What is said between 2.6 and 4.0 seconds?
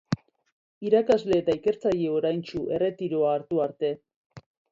erretiroa hartu arte.